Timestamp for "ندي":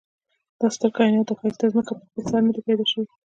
2.47-2.61